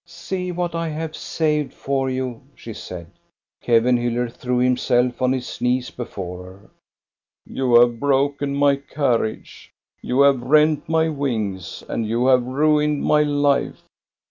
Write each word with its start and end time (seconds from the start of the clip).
"See 0.27 0.51
what 0.51 0.73
I 0.73 0.89
have 0.89 1.15
saved 1.15 1.71
for 1.75 2.09
you," 2.09 2.41
she 2.55 2.73
said. 2.73 3.11
Kevenhiiller 3.61 4.29
threw 4.33 4.57
himself 4.57 5.21
on 5.21 5.31
his 5.31 5.61
knees 5.61 5.91
before 5.91 6.43
her." 6.43 6.69
You 7.45 7.75
have 7.75 7.99
broken 7.99 8.55
my 8.55 8.77
carriage, 8.77 9.71
you 10.01 10.21
have 10.21 10.41
rent 10.41 10.89
my 10.89 11.07
wings, 11.09 11.83
and 11.87 12.07
you 12.07 12.25
have 12.25 12.41
ruined 12.43 13.03
my 13.03 13.21
life. 13.21 13.83